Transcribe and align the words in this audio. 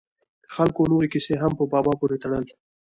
خلکو 0.53 0.89
نورې 0.91 1.07
کیسې 1.13 1.33
هم 1.41 1.51
په 1.59 1.63
بابا 1.71 1.93
پورې 1.99 2.17
تړل. 2.23 2.43